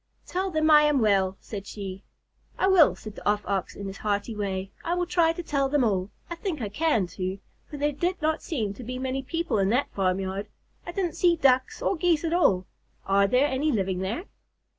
"Tell 0.25 0.49
them 0.49 0.71
I 0.71 0.81
am 0.85 0.97
well," 0.99 1.37
said 1.39 1.67
she. 1.67 2.03
"I 2.57 2.65
will," 2.67 2.95
said 2.95 3.13
the 3.15 3.23
Off 3.29 3.45
Ox, 3.45 3.75
in 3.75 3.85
his 3.85 3.97
hearty 3.99 4.35
way. 4.35 4.71
"I 4.83 4.95
will 4.95 5.05
try 5.05 5.31
to 5.31 5.43
tell 5.43 5.69
them 5.69 5.83
all. 5.83 6.09
I 6.27 6.33
think 6.33 6.59
I 6.59 6.69
can, 6.69 7.05
too, 7.05 7.37
for 7.69 7.77
there 7.77 7.91
did 7.91 8.19
not 8.19 8.41
seem 8.41 8.73
to 8.73 8.83
be 8.83 8.97
many 8.97 9.21
people 9.21 9.59
in 9.59 9.69
that 9.69 9.93
farmyard. 9.93 10.47
I 10.87 10.91
didn't 10.91 11.17
see 11.17 11.35
Ducks 11.35 11.83
or 11.83 11.95
Geese 11.97 12.23
at 12.23 12.33
all. 12.33 12.65
Are 13.05 13.27
there 13.27 13.45
any 13.47 13.71
living 13.71 13.99
there?" 13.99 14.25